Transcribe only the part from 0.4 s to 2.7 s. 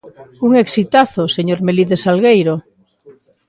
¡Un exitazo, señor Melide Salgueiro!